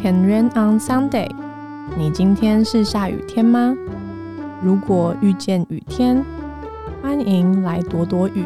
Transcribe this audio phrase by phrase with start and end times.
[0.00, 1.30] Can rain on Sunday？
[1.96, 3.76] 你今天是下雨天吗？
[4.62, 6.24] 如果遇见雨天，
[7.02, 8.44] 欢迎来躲躲雨。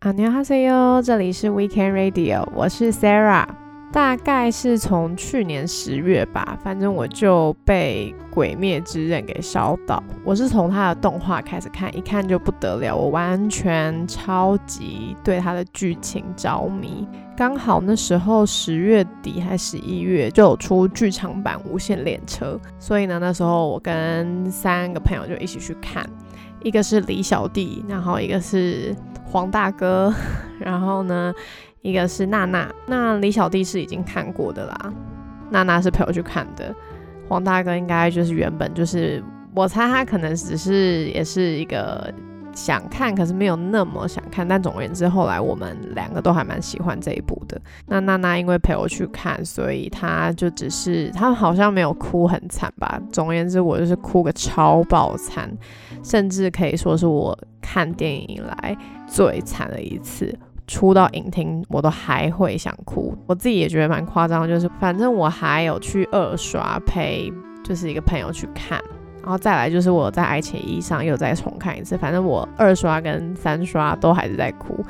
[0.00, 3.59] 안녕하세요，这里是 Weekend Radio，我是 Sarah。
[3.91, 10.01] 大概是从去年十月吧，反正我就被《鬼灭之刃》给烧到。
[10.23, 17.05] 我是从它的动画开始看，一看就不得了，我完全超级对它的剧情着迷。
[17.35, 26.07] 刚好那时候十月底还十一月就有出剧场版《无限列车》，所以呢，那时候我跟三个朋友就一起去看，
[26.63, 30.13] 一个是李小弟，然后一个是黄大哥，
[30.59, 31.33] 然后呢。
[31.83, 34.93] 一个是娜娜，那李小弟是已经看过的啦，
[35.49, 36.71] 娜娜是陪我去看的，
[37.27, 39.19] 黄大哥应该就是原本就是，
[39.55, 42.13] 我猜他可能只是也是一个
[42.53, 47.59] 想看，可是没有那么想看，但总而言之，后来我们两个都还蛮喜欢这一部的。
[47.87, 53.01] 那娜娜因为陪我去看，所以她就只是她好像没有哭很惨吧。
[53.11, 55.49] 总而言之，我就是哭个超爆惨，
[56.03, 60.37] 甚至可以说是我看电影以来最惨的一次。
[60.67, 63.13] 出到影厅，我都还会想哭。
[63.25, 67.29] 我自己也觉得蛮夸张，就是反正我还有去二刷陪，
[67.61, 68.81] 就是一个朋友去看，
[69.21, 71.97] 然后再来就是我在爱奇艺上又再重看一次。
[71.97, 74.83] 反正我二刷跟三刷都还是在哭。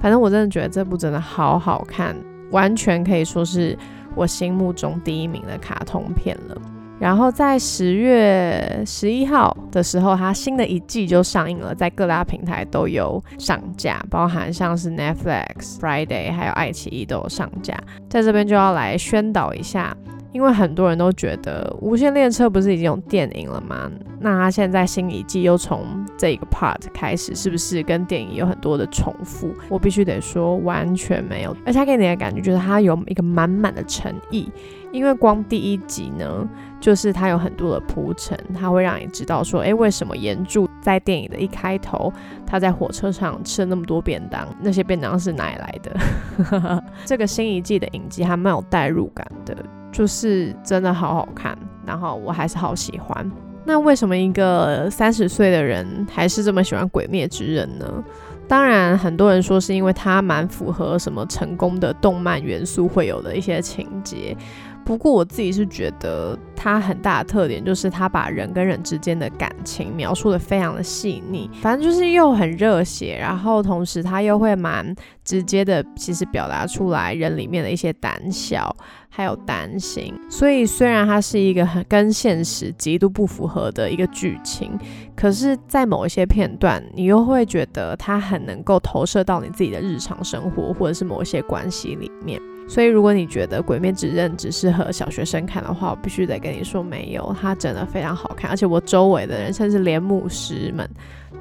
[0.00, 2.14] 反正我真的觉得这部真的好好看，
[2.50, 3.76] 完全可以说是
[4.14, 6.56] 我心目中第一名的卡通片了。
[6.98, 17.78] 然后在十月十一号的时候，它新的一季就上映了，在各大平台都有上架，包含像是 Netflix、Friday 还有爱奇艺都有上架。
[18.08, 19.94] 在这边就要来宣导一下，
[20.32, 23.90] 因为很多人都觉得《无限列车》不是已经有电影了吗？
[24.20, 29.54] 那他现在新一季又从这个 part 开始，是不是跟电影有很多的重复？
[29.68, 34.50] 我必须得说，完全没有，而且他给你的感觉就是他有一个满满的诚意。
[34.92, 36.48] 因为光第一集呢，
[36.86, 42.12] 就是它有很多的铺陈，它会让你知道说，哎，为什么岩柱在电影的一开头，
[42.46, 46.84] 他在火车上吃了那么多便当，那些便当是哪里来的？
[47.04, 49.56] 这个新一季的影集还蛮有代入感的，
[49.90, 53.28] 就是真的好好看，然后我还是好喜欢。
[53.64, 58.04] 那为什么一个三十岁的人还是这么喜欢《鬼灭之刃》呢？
[58.46, 64.36] 当然，很多人说是因为它蛮符合什么成功的动漫元素会有的一些情节。
[64.84, 74.92] 不过我自己是觉得它很大的特点就是它把人跟人之间的感情描述的非常的细腻，反正就是又很热血，然后同时它又会蛮
[75.24, 78.76] 直接的，其实表达出来人里面的一些胆小
[79.08, 80.12] 还有担心。
[80.28, 84.76] 所以虽然它是一个很跟现实极度不符合的一个剧情，
[85.14, 92.40] 可是，在某一些片段，你又会觉得它很能够投射到你自己的日常生活或者是某一些关系里面。
[92.68, 100.88] 所以，如果你觉得《鬼灭之刃》只适合小学生看的话，我必须得跟你说，没有，它真的非常好看，而且我周围的人，甚至连牧师们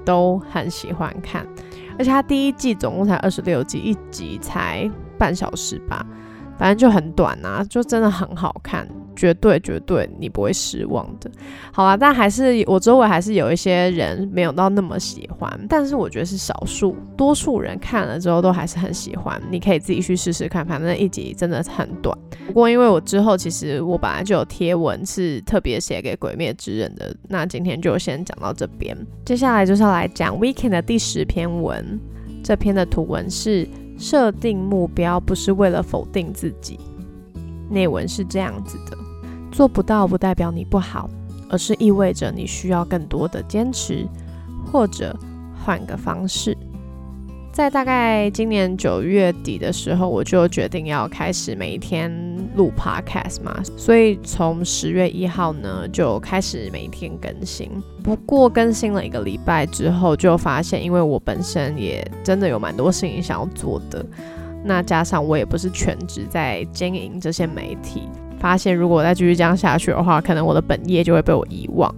[0.06, 1.46] 都很喜欢看。
[1.98, 6.06] 而且它第一季总共才二十六集，一集才半小时吧，
[6.58, 8.88] 反正就很短啊，就真的很好看。
[9.16, 11.30] 绝对绝对，你不会失望的。
[11.72, 19.42] 好啦，但还是我周围还是有一些人没有到那么喜欢，但是我觉得是少数，多数人看了之后都还是很喜欢。
[19.50, 22.18] 你可以自己去试试看，反正一集真的很短。
[22.48, 28.96] 不过因为我之后其实我本来就有贴文是特别写给《鬼灭之刃》的，那今天就先讲到这边。
[29.26, 32.00] 接下来就是要来讲 Weekend 的第十篇文，
[32.44, 36.80] 这篇的图文是设定目标不是为了否定自己，
[37.70, 38.98] 内文是这样子的。
[39.52, 41.10] 做不到不代表你不好，
[41.50, 44.06] 而是意味着你需要更多的坚持，
[44.72, 45.18] 或者
[45.64, 46.58] 换个方式。
[47.54, 52.12] 在大概今年九月底的时候，我就决定要开始每一天
[52.58, 57.72] 录 podcast 嘛，所以从十月一号呢就开始每天更新。
[58.04, 64.06] 不过更新了一个礼拜之后，就发现因为我本身也真的有蛮多事情想要做的，
[64.66, 68.10] 那加上我也不是全职在经营这些媒体。
[68.38, 71.94] 发现如果再继续这样下去的话，可能我的本业就会被我遗忘，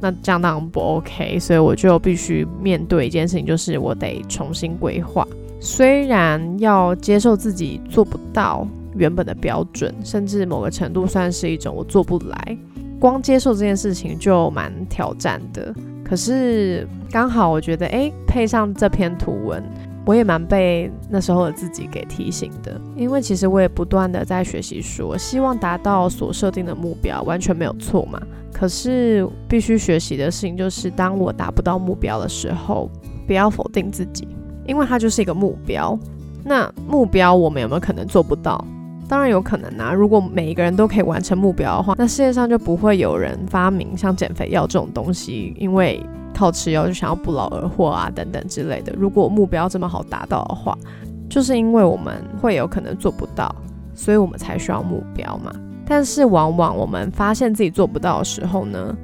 [0.00, 5.24] 那这样当然不 OK，所以我就必须面对一件事情，就是我得重新规划。
[5.60, 8.66] 虽然要接受自己做不到
[8.96, 12.58] 原本的标准，甚至某个程度算是一种我做不来，
[12.98, 15.72] 光接受这件事情就蛮挑战的。
[16.02, 19.62] 可是刚好我觉得，诶，配上这篇图文。
[20.06, 28.18] 我也蛮被那时候的自己给提醒的，因为其实我也不断的在学习，说希望达到所设定的目标，完全没有错嘛。
[28.52, 32.88] 可是必须学习的事情就是，当我达不到目标的时候，
[33.26, 34.28] 不要否定自己，
[34.64, 35.98] 因为它就是一个目标。
[36.44, 38.64] 那目标我们有没有可能做不到？
[39.08, 39.92] 当然有可能啊！
[39.92, 46.00] 如果每一个人都可以完成目标的话，那世界上就不会有人发明像减肥药这种东西，因为
[46.36, 48.92] 靠吃药就想要不劳而获啊等等之类的。
[48.94, 50.76] 如果目标这么好达到的话，
[51.30, 53.54] 就是因为我们会有可能做不到，
[53.94, 55.50] 所以我们才需要目标嘛。
[55.86, 58.94] 但是往往我们发现自己做不到的时候呢，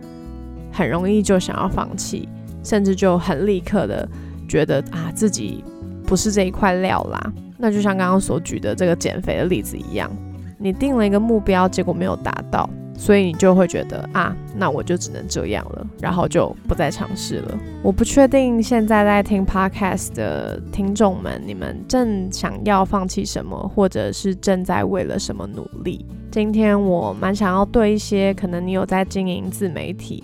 [0.70, 2.28] 很容易就想要放弃，
[2.62, 4.08] 甚至就很立刻的
[4.46, 5.64] 觉得啊自己
[6.04, 7.32] 不是这一块料啦。
[7.56, 10.10] 那就像刚刚所举的这个减肥的例子一样，
[10.58, 12.68] 你定了一个目标，结果没有达到，
[13.02, 17.58] 所以你就会觉得啊，那我就只能这样了，然后就不再尝试了。
[17.82, 26.06] 我不确定现在在听 podcast 的听众们，你们正想要放弃什么，或者是正在为了什么努力。
[26.30, 30.22] 今天我蛮想要对一些可能你有在经营自媒体，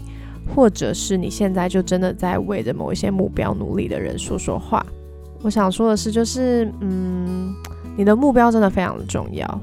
[0.55, 4.87] 或者是你现在就真的在为着某一些目标努力的人说说话。
[5.43, 7.53] 我想说的是，就是嗯，
[7.97, 9.61] 你的目标真的非常的重要，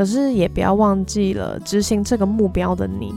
[0.00, 3.12] 可是也不要忘记了执行这个目标的你，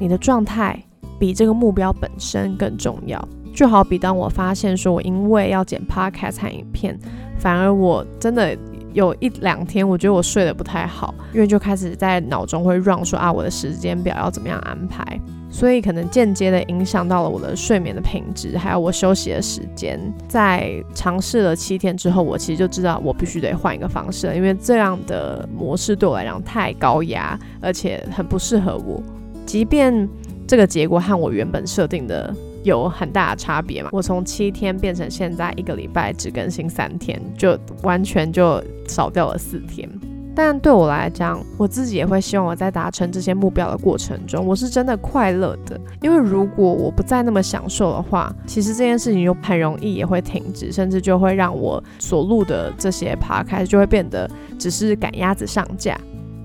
[0.00, 0.82] 你的状态
[1.18, 3.22] 比这个目标本身更重要。
[3.54, 6.98] 就好比当我发现说我因为要剪 podcast 影片，
[7.38, 8.56] 反而我真的
[8.94, 15.04] 有一两天，我觉得我睡得不太好，因为就开始在脑中会 run 说啊，我的时间表要怎么样安排。
[15.50, 20.00] 所以可能间接的影响到了我的睡眠的品质，还有我休息的时间。
[20.26, 29.00] 在尝试了七天之后，我其实就知道我必须得换一个方式了，因为这样的模式对我来讲太高压，而且很不适合我。
[29.46, 30.08] 即便
[30.46, 39.88] 这个结果和我原本设定的有很大的差别嘛，我从七天变成现在一个礼拜只更新三天，就完全就少掉了四天。
[40.36, 45.80] 但对我来讲，我自己也会希望我在达成这些目标的过程中，我是真的快乐的。
[46.02, 54.28] 因为如果我不再那么享受的话，其实这件事情就很容易也会停止，甚至就会让我所录的这些爬开就会变得
[54.58, 55.96] 只是赶鸭子上架，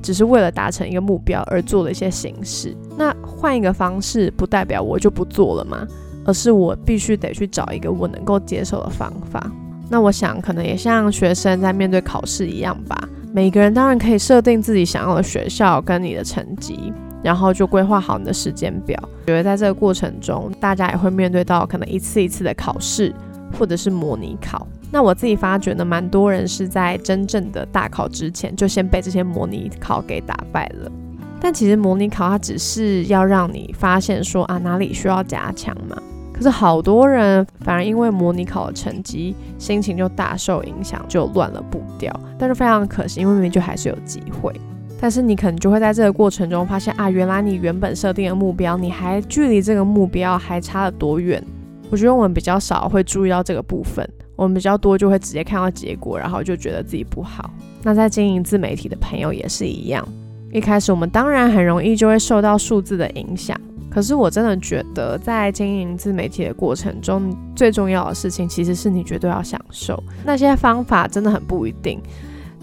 [0.03, 2.77] 只是为了达成一个目标而做了一些形式。
[2.95, 5.87] 那换一个方式，不代表我就不做了吗？
[6.29, 9.51] 而是我必须得去找一个我能够接受的方法。
[9.89, 12.95] 那我想，可能也像学生在面对考试一样吧。
[13.33, 16.93] 每个人当然可以设定自己想要的学校跟你的成绩，
[17.23, 18.95] 然后就规划好你的时间表。
[19.25, 23.11] 觉得在这个过程中，大家也会面对到可能一次一次的考试，
[23.57, 24.67] 或者是模拟考。
[24.91, 30.91] 那我自己发觉呢，蛮多人是在真正的大考之前，就先被这些模拟考给打败了。
[31.41, 35.95] 但其实模拟考它只是要让你发现说啊哪里需要加强嘛。
[36.39, 42.17] 可是好多人反而因为模拟考的成绩，心情就大受影响，就乱了步调。
[42.37, 44.53] 但是非常可惜，因为明明就还是有机会。
[45.01, 51.43] 但是你可能就会在这个过程中发现啊，原来你原本设定的目标，你还距离这个目标还差了多远？
[51.91, 57.51] 我觉得我们比较少会注意到这个部分，我们比较多就会直接看到结果，然后就觉得自己不好。
[57.83, 60.07] 那在经营自媒体的朋友也是一样，
[60.53, 63.59] 一开始我们当然很容易就会受到数字的影响。
[63.89, 70.01] 可是我真的觉得，在经营自媒体的过程中，最重要的事情其实是你绝对要享受。
[70.23, 71.99] 那些方法真的很不一定，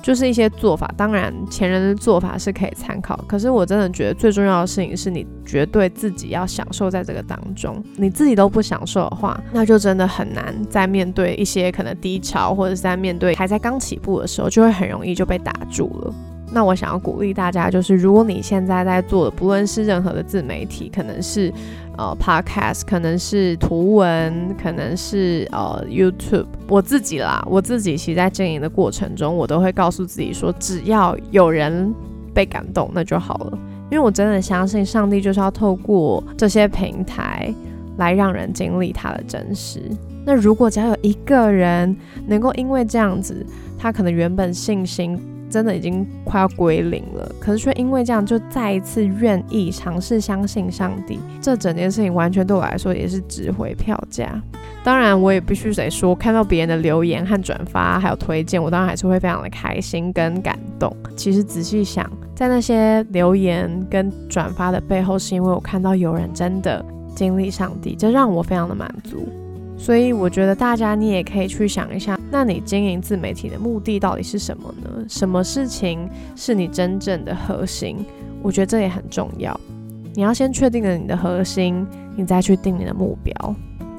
[0.02, 0.88] 就是一些做法。
[0.96, 3.16] 当然，前人的做法是可以参考。
[3.26, 7.82] 可是我真的觉得最重要的事情是你绝对自己要享受在这个当中。
[7.96, 16.14] 你自己都不享受的话，那就真的很难在面对一些可能低潮，或者是在面对还在刚起步的时候，就会很容易就被打住了。
[16.52, 21.52] 那我想要鼓励大家，就是如果你现在在做的，不论是任何的自媒体，可能是
[21.98, 31.92] 呃 podcast，可能是图文，可能是呃 YouTube，我自己啦，我自己其实在经营的过程中，我都会告诉自己说，只要有人
[32.32, 33.58] 被感动，那就好了。
[33.90, 37.52] 因为我真的相信，上帝就是要透过这些平台
[37.98, 39.82] 来让人经历他的真实。
[40.24, 41.94] 那如果只要有一个人
[42.26, 43.44] 能够因为这样子，
[43.76, 45.20] 他可能原本信心。
[45.48, 51.18] 真的已经快要归零了，可是却因为这样，就再一次愿意尝试相信上帝。
[51.40, 54.40] 这整件事情完全对我来说也是值回票价。
[54.84, 60.94] 当然，我也必须得说，看到别人的留言和转发，还有推荐，我当然还是会非常的开心跟感动。
[61.16, 66.84] 其实仔细想，在那些留言跟转发的背后，是因为我看到有人真的
[67.16, 69.28] 经历上帝，这让我非常的满足。
[69.78, 75.04] 所以我觉得大家你也可以去想一下，那你经营自媒体的目的到底是什么呢？
[75.08, 77.98] 什么事情是你真正的核心？
[78.42, 79.58] 我觉得这也很重要。
[80.14, 83.54] 你要先确定了你的核心，你再去定你的目标。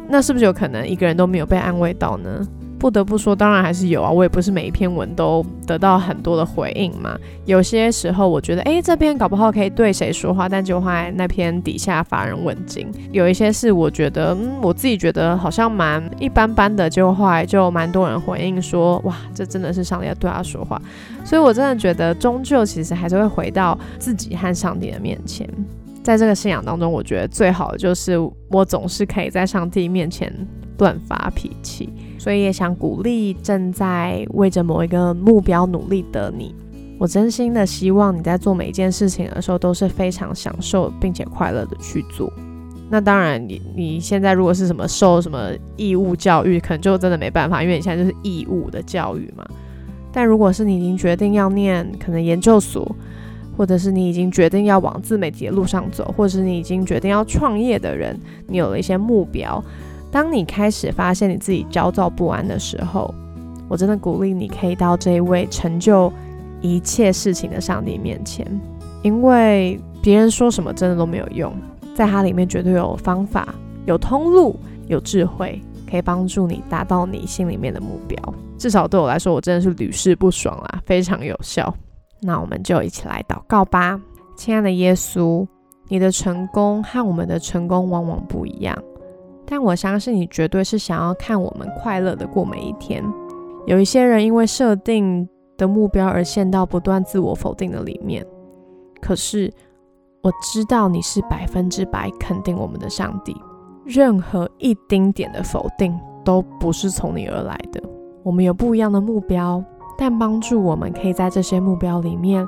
[0.09, 2.47] 那是不是有可能一个人都没有被安慰到呢？
[2.79, 4.09] 不得不说，当然还是有啊。
[4.09, 7.17] 我也不是每一篇文都得到很多的回应嘛。
[7.45, 12.87] 有些时候我觉得，哎，这篇搞不好可以对谁说话，但就在那篇底下乏人问津。
[13.11, 20.81] 有一些是我觉得，嗯，我自己觉得好像蛮一般般的，就后来就蛮多人回应说，哇，这真的是上帝要对他说话。
[21.25, 25.47] 所以我真的觉得，终究其实还是会回到自己和上帝的面前。
[26.03, 28.17] 在这个信仰当中，我觉得最好的就是
[28.49, 30.31] 我总是可以在上帝面前
[30.77, 31.89] 乱发脾气。
[32.17, 36.53] 所以也想鼓励正在为着某一个目标努力的你，
[36.99, 42.31] 我真心的希望你在做每一件事情的时候都是非常享受并且快乐的去做。
[42.89, 49.45] 那当然，你你现在如果是什么受什么义务教育，可能就真的没办法，因为你现在就是义务的教育嘛。
[50.11, 52.95] 但如果是你已经决定要念可能研究所，
[53.55, 58.17] 或者是你已经决定要往自媒体的路上走，或者是你已经决定要创业的人，
[58.47, 59.63] 你有了一些目标。
[60.17, 63.13] 当你开始发现你自己焦躁不安的时候，
[63.67, 66.11] 我真的鼓励你可以到这一位成就
[66.59, 68.43] 一切事情的上帝面前，
[69.03, 71.53] 因为别人说什么真的都没有用，
[71.93, 73.53] 在它里面绝对有方法、
[73.85, 78.17] 有通路、有智慧，可以帮助你达到你心里面的目标。
[78.57, 81.71] 至少对我来说，我真的是屡试不爽啦，非常有效。
[82.23, 84.01] 那我们就一起来祷告吧，
[84.35, 85.47] 亲爱的耶稣，
[85.89, 88.75] 你的成功和我们的成功往往不一样。
[89.49, 93.01] 但我相信你绝对是想要看我们快乐的过每一天。
[93.65, 95.27] 有一些人因为设定
[95.57, 98.25] 的目标而陷到不断自我否定的里面。
[98.99, 99.49] 可是
[100.21, 103.33] 我知道你是百分之百肯定我们的上帝，
[103.85, 107.81] 任何一丁点的否定都不是从你而来的。
[108.23, 109.63] 我们有不一样的目标，
[109.97, 112.45] 但帮助我们可以在这些目标里面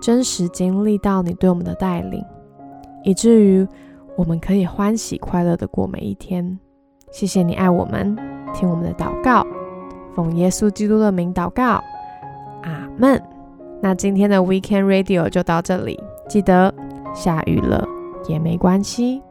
[0.00, 2.24] 真实经历到你对我们的带领，
[3.04, 3.68] 以至于。
[4.18, 6.58] 我们可以欢喜快乐的过每一天。
[7.12, 8.16] 谢谢你爱我们，
[8.52, 9.46] 听我们的祷告，
[10.12, 11.80] 奉耶稣基督的名祷告，
[12.64, 13.22] 阿门。
[13.80, 16.74] 那今天的 Weekend Radio 就到这里，记得
[17.14, 17.86] 下雨了
[18.26, 19.22] 也没关系。